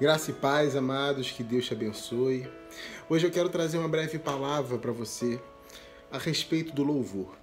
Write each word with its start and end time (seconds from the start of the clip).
Graça 0.00 0.30
e 0.30 0.32
paz, 0.32 0.74
amados, 0.74 1.30
que 1.30 1.42
Deus 1.42 1.66
te 1.66 1.74
abençoe. 1.74 2.48
Hoje 3.06 3.26
eu 3.26 3.30
quero 3.30 3.50
trazer 3.50 3.76
uma 3.76 3.86
breve 3.86 4.18
palavra 4.18 4.78
para 4.78 4.90
você 4.92 5.38
a 6.10 6.16
respeito 6.16 6.72
do 6.72 6.82
louvor. 6.82 7.36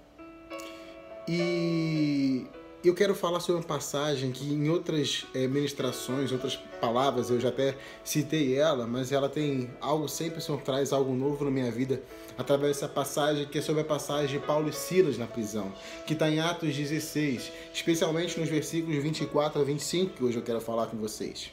E 1.28 2.48
eu 2.84 2.96
quero 2.96 3.14
falar 3.14 3.38
sobre 3.38 3.60
uma 3.60 3.68
passagem 3.68 4.32
que 4.32 4.44
em 4.44 4.68
outras 4.68 5.24
é, 5.32 5.46
ministrações, 5.46 6.32
outras 6.32 6.56
palavras, 6.80 7.30
eu 7.30 7.38
já 7.38 7.50
até 7.50 7.76
citei 8.02 8.56
ela, 8.56 8.88
mas 8.88 9.12
ela 9.12 9.28
tem 9.28 9.70
algo, 9.80 10.08
sempre 10.08 10.40
Senhor 10.40 10.60
traz 10.60 10.92
algo 10.92 11.14
novo 11.14 11.44
na 11.44 11.52
minha 11.52 11.70
vida 11.70 12.02
através 12.36 12.74
dessa 12.74 12.88
passagem, 12.88 13.46
que 13.46 13.58
é 13.58 13.62
sobre 13.62 13.82
a 13.82 13.84
passagem 13.84 14.40
de 14.40 14.44
Paulo 14.44 14.68
e 14.68 14.72
Silas 14.72 15.16
na 15.16 15.28
prisão, 15.28 15.72
que 16.04 16.12
está 16.12 16.28
em 16.28 16.40
Atos 16.40 16.74
16, 16.74 17.52
especialmente 17.72 18.40
nos 18.40 18.48
versículos 18.48 19.00
24 19.00 19.60
a 19.60 19.64
25, 19.64 20.14
que 20.14 20.24
hoje 20.24 20.38
eu 20.38 20.42
quero 20.42 20.60
falar 20.60 20.88
com 20.88 20.96
vocês. 20.96 21.52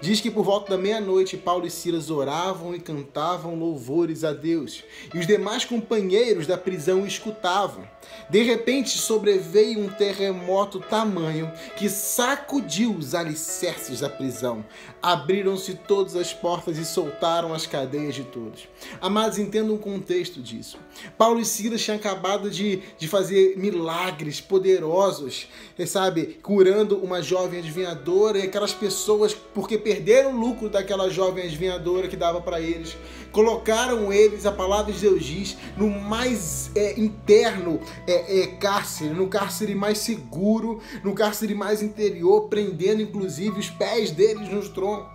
Diz 0.00 0.20
que 0.20 0.30
por 0.30 0.44
volta 0.44 0.70
da 0.70 0.78
meia-noite 0.78 1.36
Paulo 1.36 1.66
e 1.66 1.70
Silas 1.70 2.10
oravam 2.10 2.74
e 2.74 2.80
cantavam 2.80 3.54
louvores 3.54 4.24
a 4.24 4.32
Deus, 4.32 4.82
e 5.12 5.18
os 5.18 5.26
demais 5.26 5.64
companheiros 5.64 6.46
da 6.46 6.58
prisão 6.58 7.06
escutavam. 7.06 7.88
De 8.28 8.42
repente 8.42 8.98
sobreveio 8.98 9.80
um 9.80 9.88
terremoto 9.88 10.80
tamanho 10.80 11.50
que 11.76 11.88
sacudiu 11.88 12.92
os 12.92 13.14
alicerces 13.14 14.00
da 14.00 14.08
prisão. 14.08 14.64
Abriram-se 15.02 15.74
todas 15.74 16.16
as 16.16 16.32
portas 16.32 16.78
e 16.78 16.84
soltaram 16.84 17.52
as 17.52 17.66
cadeias 17.66 18.14
de 18.14 18.24
todos. 18.24 18.68
Amados, 19.00 19.38
entendam 19.38 19.74
o 19.74 19.78
contexto 19.78 20.40
disso. 20.40 20.78
Paulo 21.18 21.40
e 21.40 21.44
Silas 21.44 21.82
tinham 21.82 21.96
acabado 21.96 22.50
de, 22.50 22.82
de 22.98 23.08
fazer 23.08 23.56
milagres 23.56 24.40
poderosos, 24.40 25.48
sabe, 25.86 26.38
curando 26.42 26.98
uma 26.98 27.22
jovem 27.22 27.60
adivinhadora 27.60 28.38
e 28.38 28.42
aquelas 28.42 28.72
pessoas, 28.72 29.34
porque 29.34 29.76
perderam 29.84 30.34
o 30.34 30.40
lucro 30.40 30.70
daquela 30.70 31.10
jovem 31.10 31.44
adivinhadora 31.44 32.08
que 32.08 32.16
dava 32.16 32.40
para 32.40 32.58
eles, 32.58 32.96
colocaram 33.30 34.10
eles, 34.10 34.46
a 34.46 34.50
palavra 34.50 34.90
de 34.92 34.98
Deus 34.98 35.22
diz, 35.22 35.56
no 35.76 35.90
mais 35.90 36.70
é, 36.74 36.98
interno 36.98 37.78
é, 38.06 38.40
é, 38.40 38.46
cárcere, 38.46 39.10
no 39.10 39.28
cárcere 39.28 39.74
mais 39.74 39.98
seguro, 39.98 40.80
no 41.04 41.14
cárcere 41.14 41.54
mais 41.54 41.82
interior, 41.82 42.48
prendendo 42.48 43.02
inclusive 43.02 43.60
os 43.60 43.68
pés 43.68 44.10
deles 44.10 44.48
nos 44.48 44.68
troncos. 44.70 45.12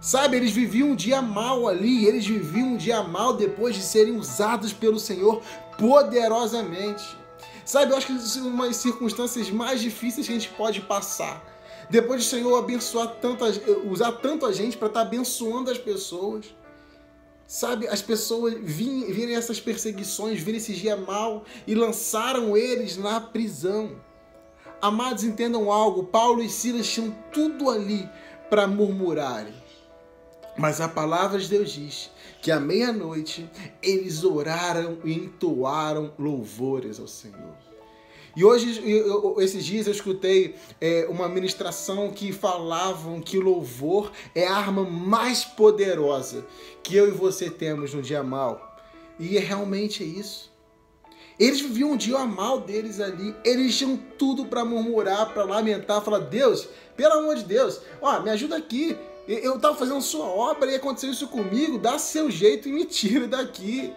Sabe, 0.00 0.36
eles 0.36 0.52
viviam 0.52 0.90
um 0.90 0.94
dia 0.94 1.20
mal 1.20 1.66
ali, 1.66 2.06
eles 2.06 2.24
viviam 2.24 2.68
um 2.68 2.76
dia 2.76 3.02
mal 3.02 3.36
depois 3.36 3.74
de 3.74 3.82
serem 3.82 4.16
usados 4.16 4.72
pelo 4.72 5.00
Senhor 5.00 5.42
poderosamente. 5.76 7.04
Sabe, 7.64 7.92
eu 7.92 7.96
acho 7.96 8.06
que 8.06 8.18
são 8.20 8.46
umas 8.46 8.76
circunstâncias 8.76 9.50
mais 9.50 9.80
difíceis 9.80 10.26
que 10.26 10.32
a 10.32 10.36
gente 10.36 10.50
pode 10.50 10.80
passar. 10.82 11.44
Depois 11.90 12.24
do 12.24 12.28
Senhor 12.28 12.58
abençoar 12.58 13.16
tanto, 13.20 13.44
usar 13.90 14.12
tanto 14.12 14.44
a 14.46 14.52
gente 14.52 14.76
para 14.76 14.88
estar 14.88 15.00
tá 15.00 15.06
abençoando 15.06 15.70
as 15.70 15.78
pessoas. 15.78 16.46
Sabe, 17.46 17.88
as 17.88 18.02
pessoas 18.02 18.54
virem 18.60 19.34
essas 19.34 19.58
perseguições, 19.58 20.38
viram 20.38 20.58
esse 20.58 20.74
dia 20.74 20.96
mal 20.96 21.44
e 21.66 21.74
lançaram 21.74 22.54
eles 22.54 22.98
na 22.98 23.20
prisão. 23.20 23.98
Amados, 24.82 25.24
entendam 25.24 25.72
algo: 25.72 26.04
Paulo 26.04 26.42
e 26.42 26.48
Silas 26.48 26.86
tinham 26.86 27.10
tudo 27.32 27.70
ali 27.70 28.08
para 28.50 28.66
murmurarem. 28.66 29.54
Mas 30.58 30.80
a 30.80 30.88
palavra 30.88 31.38
de 31.38 31.48
Deus 31.48 31.70
diz 31.70 32.10
que 32.42 32.50
à 32.50 32.58
meia-noite 32.58 33.48
eles 33.80 34.24
oraram 34.24 34.98
e 35.04 35.12
entoaram 35.14 36.12
louvores 36.18 36.98
ao 36.98 37.06
Senhor. 37.06 37.67
E 38.36 38.44
hoje, 38.44 38.82
esses 39.38 39.64
dias, 39.64 39.86
eu 39.86 39.92
escutei 39.92 40.54
é, 40.80 41.06
uma 41.08 41.28
ministração 41.28 42.10
que 42.10 42.32
falavam 42.32 43.20
que 43.20 43.38
o 43.38 43.42
louvor 43.42 44.12
é 44.34 44.46
a 44.46 44.54
arma 44.54 44.84
mais 44.84 45.44
poderosa 45.44 46.46
que 46.82 46.96
eu 46.96 47.08
e 47.08 47.10
você 47.10 47.50
temos 47.50 47.94
no 47.94 48.02
dia 48.02 48.22
mal. 48.22 48.76
E 49.18 49.36
é 49.36 49.40
realmente 49.40 50.04
isso. 50.04 50.52
Eles 51.38 51.60
viviam 51.60 51.92
um 51.92 51.96
dia 51.96 52.18
mal 52.24 52.60
deles 52.60 53.00
ali. 53.00 53.34
Eles 53.44 53.76
tinham 53.76 53.96
tudo 54.18 54.46
para 54.46 54.64
murmurar, 54.64 55.32
para 55.32 55.44
lamentar, 55.44 56.02
falar: 56.02 56.20
Deus, 56.20 56.68
pelo 56.96 57.14
amor 57.14 57.36
de 57.36 57.44
Deus, 57.44 57.80
ó, 58.00 58.20
me 58.20 58.30
ajuda 58.30 58.56
aqui. 58.56 58.96
Eu 59.26 59.56
estava 59.56 59.76
fazendo 59.76 60.00
sua 60.00 60.24
obra 60.24 60.70
e 60.70 60.74
aconteceu 60.74 61.10
isso 61.10 61.28
comigo. 61.28 61.78
Dá 61.78 61.98
seu 61.98 62.30
jeito 62.30 62.68
e 62.68 62.72
me 62.72 62.84
tira 62.86 63.28
daqui. 63.28 63.92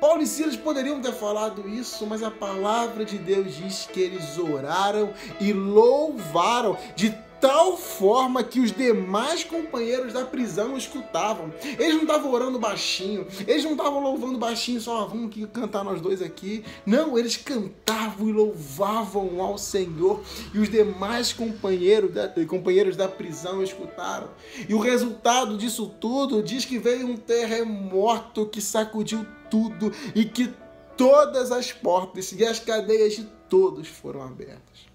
Paulo 0.00 0.22
e 0.22 0.26
Silas 0.26 0.56
poderiam 0.56 1.00
ter 1.00 1.12
falado 1.12 1.68
isso, 1.68 2.06
mas 2.06 2.22
a 2.22 2.30
palavra 2.30 3.04
de 3.04 3.18
Deus 3.18 3.54
diz 3.54 3.88
que 3.92 4.00
eles 4.00 4.38
oraram 4.38 5.12
e 5.40 5.52
louvaram 5.52 6.76
de 6.94 7.14
tal 7.40 7.76
forma 7.76 8.44
que 8.44 8.60
os 8.60 8.70
demais 8.70 9.42
companheiros 9.42 10.12
da 10.12 10.24
prisão 10.24 10.76
escutavam. 10.76 11.52
Eles 11.78 11.94
não 11.94 12.02
estavam 12.02 12.30
orando 12.32 12.58
baixinho, 12.58 13.26
eles 13.46 13.64
não 13.64 13.72
estavam 13.72 14.00
louvando 14.00 14.38
baixinho, 14.38 14.80
só 14.80 15.02
ah, 15.02 15.06
vamos 15.06 15.34
cantar 15.52 15.82
nós 15.82 16.00
dois 16.00 16.20
aqui. 16.20 16.64
Não, 16.84 17.18
eles 17.18 17.36
cantavam 17.36 18.28
e 18.28 18.32
louvavam 18.32 19.40
ao 19.40 19.56
Senhor 19.56 20.20
e 20.54 20.58
os 20.58 20.68
demais 20.68 21.32
companheiros 21.32 22.12
da, 22.12 22.28
companheiros 22.46 22.96
da 22.96 23.08
prisão 23.08 23.62
escutaram. 23.62 24.28
E 24.68 24.74
o 24.74 24.78
resultado 24.78 25.56
disso 25.56 25.86
tudo 26.00 26.42
diz 26.42 26.64
que 26.64 26.78
veio 26.78 27.06
um 27.06 27.16
terremoto 27.16 28.46
que 28.46 28.60
sacudiu 28.60 29.26
tudo 29.50 29.92
e 30.14 30.24
que 30.24 30.52
todas 30.96 31.50
as 31.50 31.72
portas 31.72 32.32
e 32.32 32.44
as 32.44 32.60
cadeias 32.60 33.16
de 33.16 33.24
todos 33.48 33.88
foram 33.88 34.22
abertas. 34.22 34.89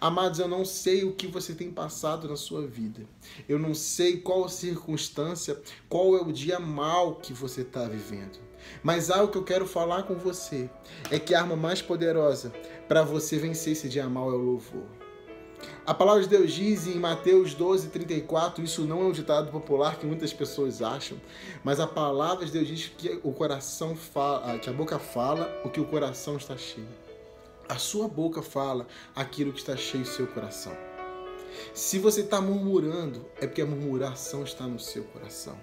Amados, 0.00 0.38
eu 0.38 0.48
não 0.48 0.64
sei 0.64 1.04
o 1.04 1.12
que 1.12 1.26
você 1.26 1.54
tem 1.54 1.70
passado 1.70 2.28
na 2.28 2.36
sua 2.36 2.66
vida. 2.66 3.06
Eu 3.48 3.58
não 3.58 3.74
sei 3.74 4.18
qual 4.18 4.48
circunstância, 4.48 5.60
qual 5.88 6.16
é 6.16 6.20
o 6.20 6.32
dia 6.32 6.58
mal 6.58 7.16
que 7.16 7.32
você 7.32 7.62
está 7.62 7.86
vivendo. 7.86 8.38
Mas 8.82 9.10
algo 9.10 9.30
que 9.30 9.38
eu 9.38 9.44
quero 9.44 9.66
falar 9.66 10.04
com 10.04 10.14
você 10.14 10.68
é 11.10 11.18
que 11.18 11.34
a 11.34 11.40
arma 11.40 11.56
mais 11.56 11.82
poderosa 11.82 12.52
para 12.88 13.02
você 13.02 13.38
vencer 13.38 13.72
esse 13.72 13.88
dia 13.88 14.08
mal 14.08 14.30
é 14.30 14.34
o 14.34 14.38
louvor. 14.38 14.86
A 15.86 15.94
palavra 15.94 16.22
de 16.22 16.28
Deus 16.28 16.52
diz 16.52 16.86
em 16.86 16.98
Mateus 16.98 17.54
12, 17.54 17.88
34, 17.88 18.62
isso 18.62 18.82
não 18.82 19.02
é 19.02 19.04
um 19.04 19.12
ditado 19.12 19.50
popular 19.50 19.98
que 19.98 20.06
muitas 20.06 20.32
pessoas 20.32 20.82
acham, 20.82 21.18
mas 21.62 21.80
a 21.80 21.86
palavra 21.86 22.44
de 22.44 22.52
Deus 22.52 22.66
diz 22.66 22.92
que 22.96 23.20
o 23.22 23.32
coração 23.32 23.94
fala, 23.94 24.58
que 24.58 24.68
a 24.68 24.72
boca 24.72 24.98
fala 24.98 25.60
o 25.64 25.70
que 25.70 25.80
o 25.80 25.84
coração 25.84 26.36
está 26.36 26.56
cheio. 26.56 27.03
A 27.68 27.76
sua 27.78 28.06
boca 28.06 28.42
fala 28.42 28.86
aquilo 29.16 29.52
que 29.52 29.60
está 29.60 29.76
cheio 29.76 30.04
do 30.04 30.08
seu 30.10 30.26
coração. 30.26 30.76
Se 31.72 31.98
você 31.98 32.20
está 32.20 32.40
murmurando, 32.40 33.24
é 33.36 33.46
porque 33.46 33.62
a 33.62 33.66
murmuração 33.66 34.44
está 34.44 34.66
no 34.66 34.78
seu 34.78 35.04
coração. 35.04 35.58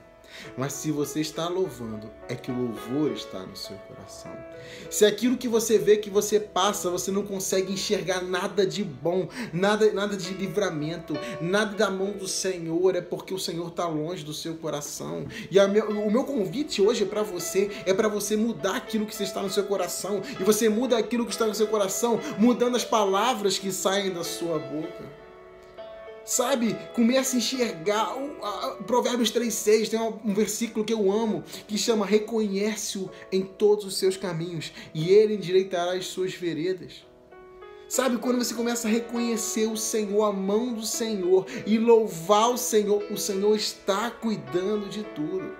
Mas 0.58 0.74
se 0.74 0.92
você 0.92 1.22
está 1.22 1.47
louvando, 1.47 2.09
é 2.28 2.36
que 2.36 2.52
o 2.52 2.56
louvor 2.56 3.12
está 3.12 3.40
no 3.40 3.56
seu 3.56 3.75
coração. 3.88 4.31
Se 4.90 5.06
aquilo 5.06 5.38
que 5.38 5.47
você 5.47 5.78
vê 5.78 5.97
que 5.97 6.09
você 6.09 6.40
passa, 6.40 6.90
você 6.90 7.12
não 7.12 7.24
consegue 7.24 7.74
enxergar 7.74 8.22
nada 8.22 8.66
de 8.66 8.84
bom, 8.84 9.28
nada, 9.53 9.92
nada 9.92 10.16
de 10.16 10.34
livramento, 10.34 11.14
nada 11.40 11.75
da 11.75 11.90
mão 11.90 12.12
do 12.12 12.28
Senhor, 12.28 12.96
é 12.96 13.02
porque 13.02 13.34
o 13.34 13.40
Senhor 13.40 13.68
está 13.68 13.88
longe 13.88 14.24
do 14.24 14.34
seu 14.34 14.56
coração. 14.56 15.25
E 15.50 15.59
meu, 15.68 15.90
o 15.90 16.12
meu 16.12 16.24
convite 16.24 16.81
hoje 16.81 17.03
é 17.03 17.08
para 17.08 17.24
você, 17.24 17.69
é 17.86 17.94
para 17.94 18.08
você 18.08 18.36
mudar 18.36 18.75
aquilo 18.75 19.06
que 19.06 19.22
está 19.22 19.42
no 19.42 19.50
seu 19.50 19.63
coração. 19.63 20.22
E 20.40 20.44
você 20.44 20.69
muda 20.69 20.98
aquilo 20.98 21.25
que 21.25 21.31
está 21.31 21.46
no 21.46 21.56
seu 21.56 21.68
coração, 21.68 22.19
mudando 22.38 22.75
as 22.75 22.86
palavras 22.86 23.58
que 23.58 23.72
saem 23.72 24.12
da 24.12 24.24
sua 24.24 24.59
boca 24.59 25.21
sabe? 26.26 26.76
Começa 26.94 27.36
a 27.36 27.40
enxergar. 27.40 28.16
O, 28.16 28.44
a, 28.44 28.78
Provérbios 28.84 29.32
3,6 29.32 29.90
tem 29.90 30.00
um, 30.00 30.34
versículo 30.34 30.86
que 30.86 30.94
eu 30.94 31.12
amo 31.12 31.44
que 31.68 31.78
chama: 31.78 32.06
Reconhece-o 32.06 33.09
em 33.32 33.42
todos 33.42 33.86
os 33.86 33.98
seus 33.98 34.18
caminhos 34.18 34.72
e 34.94 35.10
ele 35.10 35.36
endireitará 35.36 35.94
as 35.94 36.08
suas 36.08 36.34
veredas. 36.34 37.06
Sabe, 37.88 38.20
quando 38.20 38.38
você 38.38 38.54
começa 38.54 38.88
a 38.88 38.92
reconhecer 38.92 39.68
o 39.68 39.76
Senhor, 39.76 40.24
a 40.24 40.31
mão 40.31 40.74
do 40.74 40.86
Senhor 40.86 41.46
e 41.66 41.78
louvar 41.78 42.50
o 42.50 42.58
Senhor, 42.58 43.04
o 43.12 43.18
Senhor 43.18 43.54
está 43.54 44.10
cuidando 44.10 44.88
de 44.88 45.04
tudo. 45.04 45.54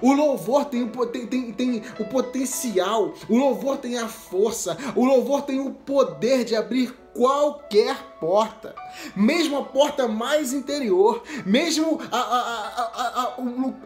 O 0.00 0.12
louvor 0.12 0.64
tem, 0.66 0.86
tem, 0.88 1.26
tem, 1.26 1.52
tem 1.52 1.82
o 1.98 2.04
potencial, 2.06 3.14
o 3.28 3.36
louvor 3.36 3.76
tem 3.78 3.98
a 3.98 4.08
força, 4.08 4.76
o 4.94 5.04
louvor 5.04 5.42
tem 5.42 5.60
o 5.60 5.70
poder 5.70 6.44
de 6.44 6.56
abrir 6.56 6.94
qualquer 7.14 7.96
porta, 8.18 8.74
mesmo 9.14 9.56
a 9.56 9.62
porta 9.62 10.08
mais 10.08 10.52
interior, 10.52 11.22
mesmo 11.46 12.00
a, 12.10 12.18
a, 12.18 13.36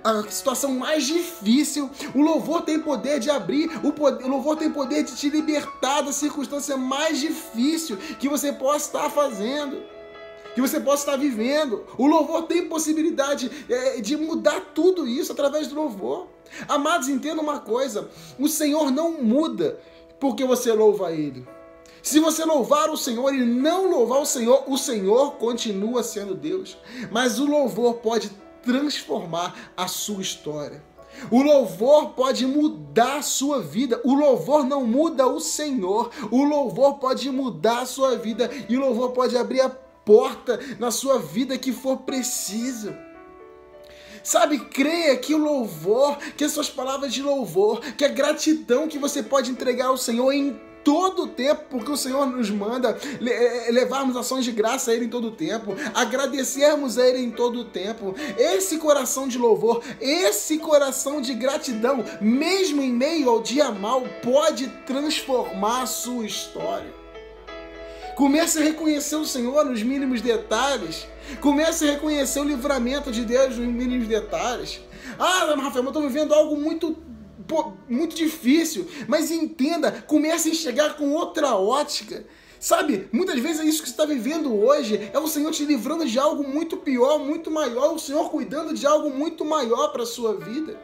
a, 0.03 0.11
a, 0.11 0.31
situação 0.31 0.73
mais 0.73 1.05
difícil, 1.05 1.91
o 2.15 2.23
louvor 2.23 2.63
tem 2.63 2.81
poder 2.81 3.21
de 3.21 3.31
abrir, 3.31 3.71
o, 3.85 3.93
poder, 3.93 4.25
o 4.25 4.29
louvor 4.29 4.57
tem 4.57 4.71
poder 4.71 5.03
de 5.03 5.15
te 5.15 5.29
libertar 5.29 6.01
da 6.01 6.13
circunstância 6.13 6.77
mais 6.77 7.21
difícil 7.21 7.99
que 8.19 8.29
você 8.29 8.51
possa 8.51 8.87
estar 8.87 9.11
fazendo 9.11 9.83
que 10.59 10.61
você 10.61 10.81
possa 10.81 11.03
estar 11.03 11.17
vivendo. 11.17 11.85
O 11.97 12.05
louvor 12.05 12.43
tem 12.43 12.69
possibilidade 12.69 13.49
é, 13.69 14.01
de 14.01 14.17
mudar 14.17 14.73
tudo 14.75 15.07
isso 15.07 15.31
através 15.31 15.69
do 15.69 15.77
louvor. 15.77 16.27
Amados, 16.67 17.09
entenda 17.09 17.41
uma 17.41 17.61
coisa: 17.61 18.11
o 18.41 18.49
Senhor 18.49 18.91
não 18.91 19.23
muda 19.23 19.79
porque 20.19 20.45
você 20.45 20.73
louva 20.73 21.13
Ele. 21.13 21.47
Se 22.03 22.19
você 22.19 22.45
louvar 22.45 22.91
o 22.91 22.97
Senhor 22.97 23.33
e 23.33 23.45
não 23.45 23.89
louvar 23.89 24.21
o 24.21 24.27
Senhor, 24.27 24.65
o 24.67 24.77
Senhor 24.77 25.37
continua 25.37 26.03
sendo 26.03 26.35
Deus. 26.35 26.77
Mas 27.13 27.39
o 27.39 27.47
louvor 27.47 27.95
pode 27.95 28.29
transformar 28.61 29.73
a 29.77 29.87
sua 29.87 30.21
história. 30.21 30.83
O 31.31 31.41
louvor 31.41 32.11
pode 32.11 32.45
mudar 32.45 33.19
a 33.19 33.23
sua 33.23 33.61
vida. 33.61 34.01
O 34.03 34.13
louvor 34.13 34.65
não 34.65 34.85
muda 34.85 35.25
o 35.25 35.39
Senhor. 35.39 36.11
O 36.33 36.43
louvor 36.43 36.95
pode 36.99 37.31
mudar 37.31 37.83
a 37.83 37.87
sua 37.87 38.17
vida. 38.17 38.51
E 38.69 38.77
o 38.77 38.81
louvor 38.81 39.11
pode 39.13 39.37
abrir 39.37 39.61
a 39.61 39.69
porta 40.09 40.59
na 40.79 40.91
sua 40.91 41.19
vida 41.19 41.59
que 41.59 41.71
for 41.71 41.99
preciso. 41.99 42.97
Sabe, 44.25 44.59
creia 44.59 45.15
que 45.19 45.35
o 45.35 45.39
louvor, 45.39 46.17
que 46.35 46.45
as 46.45 46.53
suas 46.53 46.71
palavras 46.71 47.13
de 47.13 47.23
louvor, 47.23 47.81
que 47.95 48.07
a 48.07 48.09
gratidão 48.09 48.89
que 48.89 48.99
você 48.99 49.23
pode 49.23 49.51
entregar 49.51 49.89
ao 49.89 49.99
Senhor 49.99 50.33
em 50.33 50.59
todo 50.83 51.25
o 51.25 51.27
tempo, 51.27 51.65
porque 51.69 51.91
o 51.91 51.97
Senhor 51.97 52.25
nos 52.25 52.49
manda 52.51 52.97
eh, 53.21 53.69
levarmos 53.71 54.17
ações 54.17 54.47
de 54.47 54.53
graça 54.53 54.91
a 54.91 54.95
Ele 54.95 55.05
em 55.05 55.11
todo 55.11 55.29
o 55.29 55.33
tempo, 55.33 55.75
agradecermos 55.95 56.97
a 56.97 57.07
Ele 57.07 57.19
em 57.19 57.31
todo 57.31 57.61
o 57.61 57.65
tempo. 57.67 58.15
Esse 58.39 58.79
coração 58.79 59.29
de 59.29 59.37
louvor, 59.37 59.83
esse 60.01 60.57
coração 60.57 61.21
de 61.21 61.35
gratidão, 61.35 62.03
mesmo 62.19 62.81
em 62.81 62.93
meio 62.93 63.29
ao 63.29 63.43
dia 63.43 63.71
mal, 63.71 64.03
pode 64.23 64.69
transformar 64.87 65.83
a 65.83 65.87
sua 65.87 66.25
história. 66.25 67.08
Comece 68.19 68.59
a 68.59 68.63
reconhecer 68.63 69.15
o 69.15 69.25
Senhor 69.25 69.65
nos 69.65 69.81
mínimos 69.81 70.21
detalhes. 70.21 71.07
Comece 71.41 71.89
a 71.89 71.93
reconhecer 71.93 72.41
o 72.41 72.45
livramento 72.45 73.13
de 73.13 73.25
Deus 73.25 73.57
nos 73.57 73.69
mínimos 73.69 74.09
detalhes. 74.09 74.81
Ah, 75.17 75.55
Rafael, 75.55 75.85
eu 75.85 75.89
estou 75.91 76.03
vivendo 76.03 76.35
algo 76.35 76.57
muito 76.57 76.97
muito 77.89 78.17
difícil, 78.17 78.89
mas 79.07 79.31
entenda, 79.31 79.93
comece 79.93 80.49
a 80.49 80.53
enxergar 80.53 80.97
com 80.97 81.13
outra 81.13 81.55
ótica. 81.55 82.27
Sabe, 82.59 83.09
muitas 83.13 83.39
vezes 83.39 83.61
é 83.61 83.65
isso 83.65 83.83
que 83.83 83.89
você 83.89 83.95
está 83.95 84.05
vivendo 84.05 84.53
hoje, 84.53 85.09
é 85.15 85.19
o 85.19 85.29
Senhor 85.29 85.53
te 85.53 85.65
livrando 85.65 86.05
de 86.05 86.19
algo 86.19 86.43
muito 86.43 86.77
pior, 86.77 87.21
muito 87.21 87.53
maior, 87.53 87.95
o 87.95 88.01
Senhor 88.01 88.29
cuidando 88.31 88.75
de 88.75 88.85
algo 88.85 89.11
muito 89.11 89.45
maior 89.45 89.93
para 89.93 90.03
a 90.03 90.07
sua 90.07 90.35
vida. 90.35 90.77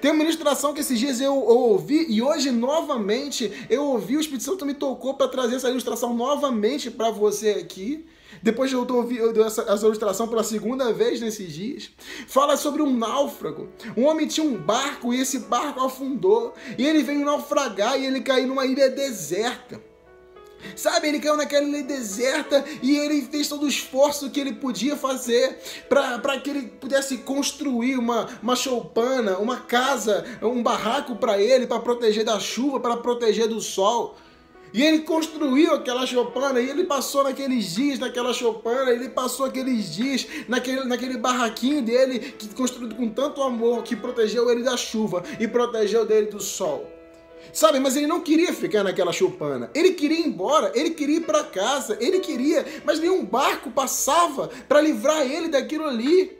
Tem 0.00 0.10
uma 0.10 0.18
ministração 0.18 0.74
que 0.74 0.80
esses 0.80 0.98
dias 0.98 1.20
eu, 1.20 1.34
ouvi 1.34 2.06
e 2.08 2.20
hoje 2.22 2.50
novamente 2.50 3.52
eu 3.68 3.84
ouvi, 3.84 4.16
o 4.16 4.20
Espírito 4.20 4.44
Santo 4.44 4.66
me 4.66 4.74
tocou 4.74 5.14
para 5.14 5.28
trazer 5.28 5.56
essa 5.56 5.70
ilustração 5.70 6.14
novamente 6.14 6.90
para 6.90 7.10
você 7.10 7.50
aqui. 7.50 8.04
Depois 8.42 8.72
eu 8.72 8.86
ouvindo 8.88 9.42
essa, 9.42 9.62
essa 9.62 9.86
ilustração 9.86 10.28
pela 10.28 10.44
segunda 10.44 10.92
vez 10.92 11.20
nesses 11.20 11.52
dias. 11.52 11.90
Fala 12.26 12.56
sobre 12.56 12.82
um 12.82 12.96
náufrago. 12.96 13.68
Um 13.96 14.04
homem 14.04 14.26
tinha 14.26 14.46
um 14.46 14.56
barco 14.56 15.12
e 15.12 15.20
esse 15.20 15.40
barco 15.40 15.80
afundou. 15.80 16.54
E 16.76 16.86
ele 16.86 17.02
veio 17.02 17.24
naufragar 17.24 17.98
e 17.98 18.06
ele 18.06 18.20
caiu 18.20 18.46
numa 18.46 18.66
ilha 18.66 18.90
deserta. 18.90 19.87
Sabe, 20.74 21.08
ele 21.08 21.20
caiu 21.20 21.36
naquela 21.36 21.66
ilha 21.66 21.82
deserta 21.82 22.64
e 22.82 22.96
ele 22.96 23.22
fez 23.22 23.48
todo 23.48 23.64
o 23.64 23.68
esforço 23.68 24.30
que 24.30 24.40
ele 24.40 24.54
podia 24.54 24.96
fazer 24.96 25.58
para 25.88 26.38
que 26.40 26.50
ele 26.50 26.62
pudesse 26.62 27.18
construir 27.18 27.96
uma, 27.96 28.28
uma 28.42 28.56
choupana, 28.56 29.38
uma 29.38 29.58
casa, 29.58 30.24
um 30.42 30.62
barraco 30.62 31.16
para 31.16 31.40
ele, 31.40 31.66
para 31.66 31.80
proteger 31.80 32.24
da 32.24 32.38
chuva, 32.40 32.80
para 32.80 32.96
proteger 32.96 33.48
do 33.48 33.60
sol. 33.60 34.16
E 34.72 34.82
ele 34.82 35.00
construiu 35.00 35.72
aquela 35.72 36.04
choupana, 36.06 36.60
e 36.60 36.68
ele 36.68 36.84
passou 36.84 37.24
naqueles 37.24 37.74
dias 37.74 37.98
naquela 37.98 38.34
choupana, 38.34 38.90
ele 38.90 39.08
passou 39.08 39.46
aqueles 39.46 39.94
dias 39.94 40.26
naquele, 40.46 40.84
naquele 40.84 41.16
barraquinho 41.16 41.80
dele, 41.80 42.18
que 42.18 42.48
construído 42.48 42.94
com 42.94 43.08
tanto 43.08 43.42
amor, 43.42 43.82
que 43.82 43.96
protegeu 43.96 44.50
ele 44.50 44.62
da 44.62 44.76
chuva 44.76 45.22
e 45.40 45.48
protegeu 45.48 46.04
dele 46.04 46.26
do 46.26 46.40
sol. 46.40 46.97
Sabe, 47.52 47.80
mas 47.80 47.96
ele 47.96 48.06
não 48.06 48.20
queria 48.20 48.52
ficar 48.52 48.84
naquela 48.84 49.12
choupana. 49.12 49.70
Ele 49.74 49.92
queria 49.92 50.20
ir 50.20 50.26
embora, 50.26 50.72
ele 50.74 50.90
queria 50.90 51.16
ir 51.16 51.24
para 51.24 51.44
casa, 51.44 51.96
ele 52.00 52.20
queria, 52.20 52.64
mas 52.84 53.00
nenhum 53.00 53.24
barco 53.24 53.70
passava 53.70 54.48
para 54.68 54.80
livrar 54.80 55.22
ele 55.22 55.48
daquilo 55.48 55.84
ali. 55.84 56.38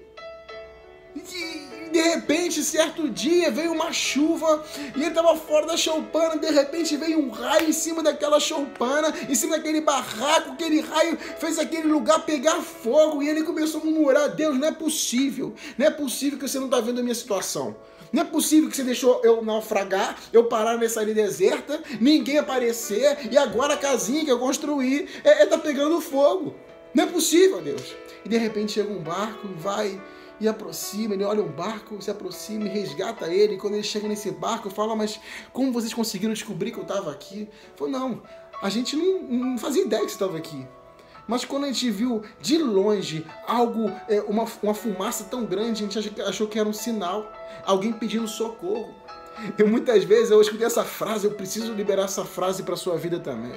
E, 1.16 1.90
de 1.90 2.00
repente, 2.00 2.62
certo 2.62 3.08
dia, 3.08 3.50
veio 3.50 3.72
uma 3.72 3.92
chuva 3.92 4.62
e 4.94 5.00
ele 5.00 5.08
estava 5.08 5.34
fora 5.36 5.66
da 5.66 5.76
choupana. 5.76 6.36
De 6.36 6.50
repente, 6.50 6.96
veio 6.96 7.18
um 7.18 7.30
raio 7.30 7.68
em 7.68 7.72
cima 7.72 8.02
daquela 8.02 8.38
choupana, 8.38 9.12
em 9.28 9.34
cima 9.34 9.56
daquele 9.56 9.80
barraco. 9.80 10.52
Aquele 10.52 10.80
raio 10.80 11.16
fez 11.38 11.58
aquele 11.58 11.88
lugar 11.88 12.24
pegar 12.24 12.60
fogo 12.60 13.22
e 13.22 13.28
ele 13.28 13.42
começou 13.42 13.80
a 13.80 13.84
murmurar: 13.84 14.28
Deus, 14.28 14.58
não 14.58 14.68
é 14.68 14.72
possível, 14.72 15.54
não 15.76 15.86
é 15.86 15.90
possível 15.90 16.38
que 16.38 16.48
você 16.48 16.58
não 16.58 16.66
está 16.66 16.80
vendo 16.80 17.00
a 17.00 17.02
minha 17.02 17.14
situação. 17.14 17.76
Não 18.12 18.22
é 18.22 18.24
possível 18.24 18.70
que 18.70 18.76
você 18.76 18.84
deixou 18.84 19.20
eu 19.22 19.42
naufragar, 19.42 20.18
eu 20.32 20.44
parar 20.44 20.76
nessa 20.76 21.02
ilha 21.02 21.14
deserta, 21.14 21.82
ninguém 22.00 22.38
aparecer 22.38 23.28
e 23.30 23.36
agora 23.36 23.74
a 23.74 23.76
casinha 23.76 24.24
que 24.24 24.30
eu 24.30 24.38
construí 24.38 25.08
é, 25.24 25.42
é 25.42 25.46
tá 25.46 25.58
pegando 25.58 26.00
fogo. 26.00 26.54
Não 26.94 27.04
é 27.04 27.06
possível, 27.06 27.60
Deus. 27.60 27.94
E 28.24 28.28
de 28.28 28.36
repente 28.36 28.72
chega 28.72 28.92
um 28.92 29.02
barco 29.02 29.46
e 29.46 29.60
vai 29.60 30.00
e 30.40 30.46
aproxima, 30.46 31.14
ele 31.14 31.24
olha 31.24 31.42
um 31.42 31.50
barco, 31.50 32.00
se 32.00 32.10
aproxima 32.10 32.64
e 32.66 32.68
resgata 32.68 33.32
ele. 33.32 33.54
E 33.54 33.58
quando 33.58 33.74
ele 33.74 33.82
chega 33.82 34.08
nesse 34.08 34.30
barco, 34.30 34.70
fala: 34.70 34.94
Mas 34.94 35.20
como 35.52 35.72
vocês 35.72 35.92
conseguiram 35.92 36.32
descobrir 36.32 36.70
que 36.70 36.78
eu 36.78 36.82
estava 36.82 37.10
aqui? 37.10 37.48
Falou: 37.76 37.92
Não, 37.92 38.22
a 38.62 38.68
gente 38.68 38.96
não, 38.96 39.22
não 39.22 39.58
fazia 39.58 39.82
ideia 39.84 40.02
que 40.04 40.10
você 40.10 40.14
estava 40.14 40.36
aqui. 40.36 40.66
Mas 41.28 41.44
quando 41.44 41.64
a 41.64 41.66
gente 41.66 41.90
viu 41.90 42.22
de 42.40 42.56
longe 42.56 43.26
algo, 43.46 43.92
é, 44.08 44.22
uma, 44.22 44.46
uma 44.62 44.72
fumaça 44.72 45.24
tão 45.24 45.44
grande, 45.44 45.84
a 45.84 45.88
gente 46.00 46.22
achou 46.22 46.48
que 46.48 46.58
era 46.58 46.66
um 46.66 46.72
sinal, 46.72 47.30
alguém 47.64 47.92
pedindo 47.92 48.26
socorro. 48.26 48.94
E 49.58 49.62
muitas 49.62 50.04
vezes 50.04 50.30
eu 50.30 50.40
escutei 50.40 50.66
essa 50.66 50.84
frase, 50.84 51.26
eu 51.26 51.32
preciso 51.32 51.72
liberar 51.72 52.04
essa 52.04 52.24
frase 52.24 52.62
para 52.62 52.76
sua 52.76 52.96
vida 52.96 53.18
também. 53.18 53.52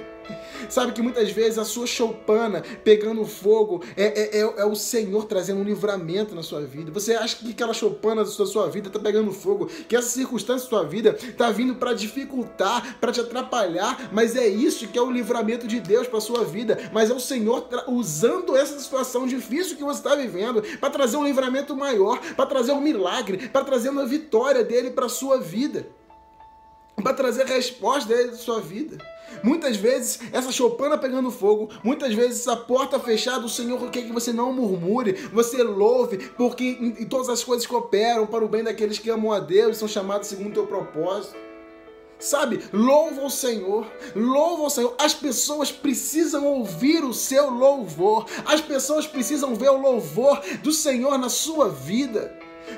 Sabe 0.68 0.92
que 0.92 1.02
muitas 1.02 1.30
vezes 1.30 1.58
a 1.58 1.64
sua 1.64 1.86
choupana 1.86 2.62
pegando 2.84 3.24
fogo 3.24 3.82
é, 3.96 4.04
é, 4.04 4.38
é, 4.38 4.40
é, 4.40 4.64
o 4.64 4.74
Senhor 4.74 5.24
trazendo 5.24 5.60
um 5.60 5.64
livramento 5.64 6.34
na 6.34 6.42
sua 6.42 6.60
vida. 6.60 6.90
Você 6.92 7.14
acha 7.14 7.36
que 7.36 7.50
aquela 7.50 7.74
choupana 7.74 8.24
da 8.24 8.30
sua, 8.30 8.70
vida 8.70 8.88
está 8.88 8.98
pegando 8.98 9.32
fogo, 9.32 9.66
que 9.66 9.96
essa 9.96 10.08
circunstância 10.08 10.64
da 10.64 10.70
sua 10.76 10.84
vida 10.84 11.16
está 11.20 11.50
vindo 11.50 11.74
para 11.74 11.92
dificultar, 11.92 12.98
para 13.00 13.12
te 13.12 13.20
atrapalhar, 13.20 14.10
mas 14.12 14.36
é 14.36 14.46
isso 14.46 14.86
que 14.88 14.98
é 14.98 15.02
o 15.02 15.10
livramento 15.10 15.66
de 15.66 15.80
Deus 15.80 16.06
para 16.06 16.20
sua 16.20 16.44
vida. 16.44 16.78
Mas 16.92 17.10
é 17.10 17.14
o 17.14 17.20
Senhor 17.20 17.68
usando 17.88 18.56
essa 18.56 18.78
situação 18.78 19.26
difícil 19.26 19.76
que 19.76 19.84
você 19.84 19.98
está 19.98 20.14
vivendo 20.14 20.62
para 20.78 20.90
trazer 20.90 21.16
um 21.16 21.24
livramento 21.24 21.76
maior, 21.76 22.18
para 22.36 22.46
trazer 22.46 22.72
um 22.72 22.80
milagre, 22.80 23.48
para 23.48 23.64
trazer 23.64 23.90
uma 23.90 24.06
vitória 24.06 24.62
dele 24.62 24.90
para 24.90 25.08
sua 25.08 25.38
vida, 25.38 25.71
para 27.02 27.14
trazer 27.14 27.46
resposta 27.46 28.14
para 28.14 28.32
sua 28.34 28.60
vida. 28.60 28.98
Muitas 29.42 29.76
vezes 29.76 30.20
essa 30.32 30.52
choupana 30.52 30.98
pegando 30.98 31.30
fogo, 31.30 31.70
muitas 31.82 32.12
vezes 32.12 32.40
essa 32.40 32.56
porta 32.56 32.98
fechada, 32.98 33.44
o 33.44 33.48
Senhor 33.48 33.90
quer 33.90 34.02
que 34.02 34.12
você 34.12 34.32
não 34.32 34.52
murmure, 34.52 35.12
você 35.32 35.62
louve, 35.62 36.18
porque 36.36 36.64
em, 36.64 37.06
todas 37.06 37.28
as 37.28 37.42
coisas 37.42 37.66
cooperam 37.66 38.26
para 38.26 38.44
o 38.44 38.48
bem 38.48 38.62
daqueles 38.62 38.98
que 38.98 39.10
amam 39.10 39.32
a 39.32 39.40
Deus 39.40 39.76
e 39.76 39.80
são 39.80 39.88
chamados 39.88 40.28
segundo 40.28 40.50
o 40.50 40.54
teu 40.54 40.66
propósito. 40.66 41.36
Sabe, 42.18 42.60
louva 42.72 43.24
o 43.24 43.30
Senhor, 43.30 43.84
louva 44.14 44.62
o 44.64 44.70
Senhor. 44.70 44.94
As 44.96 45.12
pessoas 45.12 45.72
precisam 45.72 46.46
ouvir 46.46 47.02
o 47.02 47.12
seu 47.12 47.50
louvor, 47.50 48.26
as 48.44 48.60
pessoas 48.60 49.08
precisam 49.08 49.56
ver 49.56 49.70
o 49.70 49.80
louvor 49.80 50.40
do 50.62 50.70
Senhor 50.70 51.18
na 51.18 51.28
sua 51.28 51.68
vida. 51.68 52.32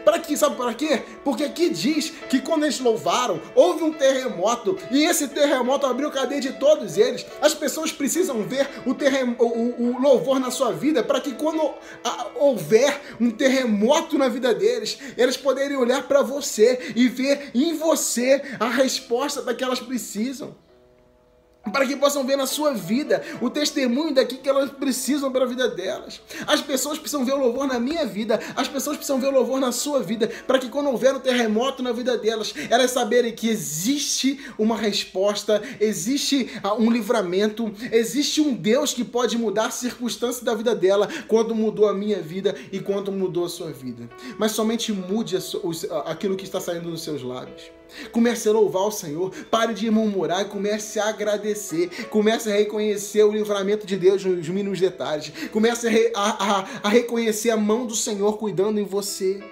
Para 0.05 0.19
que 0.19 0.35
Sabe 0.45 0.57
para 0.57 0.75
quê? 0.75 1.03
Porque 1.25 1.45
aqui 1.45 1.71
diz 1.71 2.11
que 2.29 2.39
quando 2.39 2.65
eles 2.65 2.79
louvaram, 2.79 3.41
houve 3.55 3.83
um 3.83 3.93
terremoto 3.93 4.77
e 4.91 5.05
esse 5.05 5.29
terremoto 5.29 5.87
abriu 5.87 6.11
cadeia 6.11 6.39
de 6.39 6.53
todos 6.53 6.99
eles. 6.99 7.25
As 7.41 7.55
pessoas 7.55 7.91
precisam 7.91 8.43
ver 8.43 8.69
o, 8.85 8.93
terrem... 8.93 9.35
o, 9.39 9.45
o, 9.45 9.97
o 9.97 10.03
louvor 10.03 10.39
na 10.39 10.51
sua 10.51 10.71
vida 10.71 11.03
para 11.03 11.21
que 11.21 11.33
quando 11.33 11.63
a, 12.05 12.27
houver 12.35 13.01
um 13.19 13.31
terremoto 13.31 14.19
na 14.19 14.29
vida 14.29 14.55
deles, 14.55 14.99
eles 15.17 15.37
poderem 15.37 15.79
olhar 15.79 16.03
para 16.07 16.21
você 16.21 16.93
e 16.95 17.09
ver 17.09 17.51
em 17.55 17.75
você 17.75 18.43
a 18.61 18.69
resposta 18.69 19.41
da 19.41 19.55
que 19.55 19.65
elas 19.65 19.81
precisam 19.81 20.55
para 21.73 21.87
que 21.87 21.97
possam 21.97 22.25
ver 22.25 22.37
na 22.37 22.47
sua 22.47 22.73
vida 22.73 23.23
o 23.41 23.49
testemunho 23.49 24.15
daqui 24.15 24.37
que 24.37 24.49
elas 24.49 24.71
precisam 24.71 25.31
para 25.31 25.45
a 25.45 25.49
vida 25.49 25.69
delas. 25.69 26.21
As 26.47 26.61
pessoas 26.61 26.99
precisam 26.99 27.25
ver 27.25 27.33
o 27.33 27.39
louvor 27.39 27.67
na 27.67 27.79
minha 27.79 28.07
vida, 28.07 28.41
as 28.55 28.69
pessoas 28.69 28.97
precisam 28.97 29.21
ver 29.21 29.29
o 29.29 29.33
louvor 29.33 29.61
na 29.61 29.73
sua 29.73 30.03
vida, 30.03 30.31
para 30.47 30.59
que 30.59 30.69
quando 30.69 30.89
houver 30.89 31.15
um 31.15 31.21
terremoto 31.21 31.83
na 31.83 31.93
vida 31.93 32.17
delas, 32.19 32.55
elas 32.71 32.91
saberem 32.91 33.33
que 33.33 33.49
existe 33.49 34.45
uma 34.59 34.77
resposta, 34.77 35.63
existe 35.81 36.51
ah, 36.63 36.75
um 36.75 36.91
livramento, 36.91 37.73
existe 37.91 38.41
um 38.41 38.53
Deus 38.53 38.93
que 38.93 39.05
pode 39.05 39.39
mudar 39.39 39.67
a 39.67 39.71
circunstância 39.71 40.45
da 40.45 40.55
vida 40.55 40.75
dela, 40.75 41.09
quando 41.29 41.55
mudou 41.55 41.89
a 41.89 41.95
minha 41.95 42.21
vida 42.21 42.55
e 42.73 42.81
quando 42.81 43.11
mudou 43.11 43.47
a 43.47 43.49
sua 43.49 43.71
vida. 43.71 44.09
Mas 44.39 44.53
somente 44.53 44.93
mude 44.93 45.37
aquilo 46.07 46.37
que 46.37 46.45
está 46.45 46.61
saindo 46.61 46.91
dos 46.91 47.03
seus 47.03 47.23
lábios. 47.23 47.63
Comece 48.13 48.49
a 48.49 48.53
louvar 48.53 48.85
o 48.85 48.91
Senhor, 48.91 49.31
pare 49.51 49.75
de 49.75 49.91
murmurar 49.91 50.43
e 50.43 50.47
comece 50.47 50.99
a 50.99 51.09
agradecer. 51.09 52.07
Comece 52.11 52.51
a 52.51 52.55
reconhecer 52.55 53.23
o 53.23 53.33
livramento 53.33 53.87
de 53.87 53.97
Deus 53.97 54.25
nos 54.25 54.49
mínimos 54.49 54.81
detalhes. 54.81 55.33
Comece 55.53 55.87
a, 55.87 55.91
re, 55.91 56.13
a, 56.15 56.59
a, 56.61 56.69
a 56.85 56.89
reconhecer 56.89 57.51
a 57.51 57.57
mão 57.57 57.87
do 57.87 57.95
Senhor 57.95 58.39
cuidando 58.39 58.81
em 58.81 58.85
você. 58.85 59.43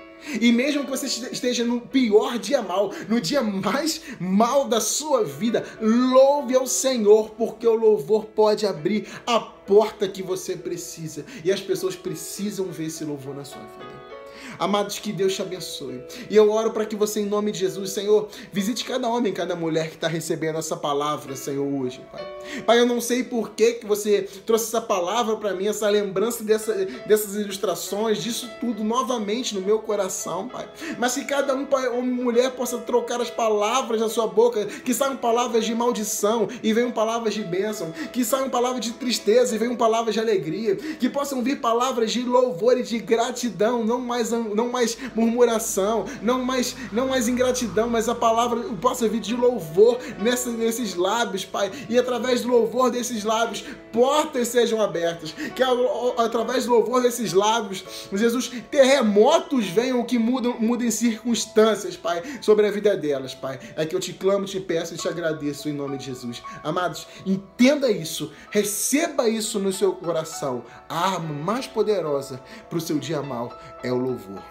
E 0.41 0.53
mesmo 0.53 0.85
que 0.85 0.91
você 0.91 1.07
esteja 1.07 1.65
no 1.65 1.81
pior 1.81 2.39
dia 2.39 2.63
mal, 2.63 2.93
no 3.09 3.21
dia 3.21 3.43
mais 3.43 4.01
mal 4.21 4.69
da 4.69 4.81
sua 4.81 5.25
vida, 5.25 5.65
louve 5.81 6.55
ao 6.55 6.67
Senhor, 6.67 7.31
porque 7.31 7.67
o 7.67 7.75
louvor 7.75 8.27
pode 8.27 8.65
abrir 8.65 9.07
a 9.27 9.41
porta 9.41 10.09
que 10.09 10.23
você 10.23 10.57
precisa. 10.57 11.25
E 11.45 11.51
as 11.51 11.61
pessoas 11.61 11.97
precisam 11.97 12.67
ver 12.67 12.87
esse 12.87 13.05
louvor 13.05 13.35
na 13.35 13.45
sua 13.45 13.63
vida. 13.63 14.02
Amados, 14.63 15.01
que 15.01 15.13
Deus 15.13 15.35
te 15.35 15.43
abençoe. 15.43 16.05
E 16.31 16.37
eu 16.37 16.49
oro 16.53 16.71
para 16.71 16.87
que 16.87 16.95
você, 16.95 17.19
em 17.19 17.27
nome 17.27 17.51
de 17.51 17.59
Jesus, 17.59 17.91
Senhor, 17.91 18.29
visite 18.53 18.85
cada 18.85 19.09
homem, 19.09 19.33
cada 19.33 19.57
mulher 19.57 19.89
que 19.89 19.97
está 19.97 20.07
recebendo 20.07 20.57
essa 20.57 20.77
palavra, 20.77 21.35
Senhor, 21.35 21.67
hoje, 21.67 22.01
Pai. 22.13 22.25
Pai, 22.65 22.79
eu 22.79 22.87
não 22.87 23.01
sei 23.01 23.25
por 23.25 23.51
que, 23.51 23.73
que 23.73 23.87
você 23.87 24.23
trouxe 24.47 24.67
essa 24.67 24.81
palavra 24.81 25.35
para 25.35 25.53
mim, 25.53 25.67
essa 25.67 25.89
lembrança 25.89 26.45
dessa, 26.45 26.73
dessas 27.07 27.35
ilustrações, 27.35 28.23
disso 28.23 28.49
tudo 28.61 28.85
novamente 28.85 29.53
no 29.53 29.61
meu 29.61 29.81
coração, 29.81 30.47
Pai. 30.47 30.69
Mas 30.97 31.15
que 31.15 31.25
cada 31.25 31.57
um, 31.57 31.67
pai, 31.67 31.89
homem 31.89 32.11
e 32.11 32.23
mulher, 32.23 32.53
possa 32.53 32.79
trocar 32.79 33.21
as 33.21 33.31
palavras 33.31 34.01
da 34.01 34.09
sua 34.09 34.29
boca, 34.29 34.65
que 34.67 34.95
saiam 34.95 35.17
palavras 35.17 35.65
de 35.65 35.75
maldição 35.75 36.47
e 36.63 36.73
venham 36.73 36.93
palavras 36.93 37.35
de 37.35 37.43
bênção, 37.43 37.91
que 38.13 38.25
saiam 38.25 38.49
palavras 38.49 38.81
de 38.81 38.93
tristeza 38.93 39.57
e 39.57 39.59
venham 39.59 39.75
palavras 39.75 40.15
de 40.15 40.21
alegria, 40.21 40.77
que 40.77 41.09
possam 41.09 41.43
vir 41.43 41.61
palavras 41.61 42.13
de 42.13 42.23
louvor 42.23 42.79
e 42.79 42.85
de 42.85 43.01
gratidão, 43.01 43.85
não 43.85 43.99
mais, 43.99 44.31
não 44.55 44.71
mais 44.71 44.97
murmuração, 45.15 46.05
não 46.23 46.45
mais, 46.45 46.77
não 46.93 47.09
mais 47.09 47.29
ingratidão, 47.29 47.89
mas 47.89 48.09
a 48.09 48.15
palavra 48.15 48.61
possa 48.81 49.09
vir 49.09 49.21
de 49.21 49.35
louvor 49.35 49.99
nessa, 50.19 50.51
nesses 50.51 50.95
lábios, 50.95 51.45
Pai, 51.45 51.71
e 51.89 51.99
através 51.99 52.43
do 52.43 52.49
louvor 52.49 52.91
desses 52.91 53.25
lábios, 53.25 53.65
portas 53.93 54.49
sejam 54.49 54.81
abertas, 54.81 55.33
que 55.33 55.63
através 56.19 56.65
do 56.65 56.73
louvor 56.73 57.03
desses 57.03 57.33
lábios, 57.33 57.85
Jesus, 58.13 58.51
terremotos 58.71 59.67
venham 59.67 60.05
que 60.05 60.19
mudam, 60.19 60.57
mudem 60.59 60.91
circunstâncias, 60.91 61.97
Pai, 61.97 62.23
sobre 62.41 62.67
a 62.67 62.71
vida 62.71 62.97
delas, 62.97 63.35
Pai. 63.35 63.59
É 63.77 63.85
que 63.85 63.95
eu 63.95 64.01
te 64.01 64.13
clamo, 64.13 64.45
te 64.45 64.61
peço 64.61 64.95
e 64.95 64.97
te 64.97 65.09
agradeço 65.09 65.69
em 65.69 65.73
nome 65.73 65.99
de 65.99 66.07
Jesus. 66.07 66.43
Amados, 66.63 67.07
entenda 67.27 67.91
isso, 67.91 68.33
receba 68.51 69.29
isso 69.29 69.59
no 69.59 69.73
seu 69.73 69.93
coração. 69.93 70.65
A 70.89 71.15
arma 71.15 71.33
mais 71.33 71.67
poderosa 71.67 72.41
para 72.69 72.79
o 72.79 72.81
seu 72.81 72.99
dia 72.99 73.23
mal 73.23 73.57
é 73.83 73.93
o 73.93 73.99
louvor. 73.99 74.42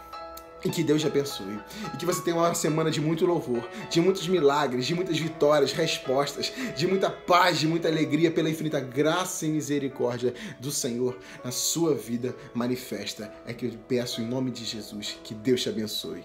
E 0.64 0.70
que 0.70 0.84
Deus 0.84 1.02
te 1.02 1.08
abençoe. 1.08 1.60
E 1.94 1.98
que 1.98 2.06
você 2.06 2.22
tenha 2.22 2.36
uma 2.36 2.54
semana 2.54 2.92
de 2.92 3.02
muito 3.02 3.26
louvor, 3.26 3.68
de 3.90 4.00
muitos 4.00 4.28
milagres, 4.28 4.86
de 4.86 4.94
muitas 4.94 5.18
vitórias, 5.18 5.72
respostas, 5.72 6.52
de 6.76 6.88
muita 6.88 7.10
paz, 7.10 7.60
de 7.60 7.68
muita 7.68 7.88
alegria 7.88 8.32
pela 8.32 8.50
infinita 8.50 8.80
graça 8.80 9.46
e 9.46 9.50
misericórdia 9.50 10.34
do 10.60 10.72
Senhor 10.72 11.18
na 11.44 11.52
sua 11.52 11.96
vida 11.96 12.36
manifesta. 12.54 13.34
É 13.46 13.54
que 13.54 13.66
eu 13.66 13.72
peço 13.88 14.22
em 14.22 14.28
nome 14.28 14.52
de 14.52 14.66
Jesus 14.66 15.18
que 15.24 15.34
Deus 15.34 15.62
te 15.62 15.70
abençoe. 15.70 16.24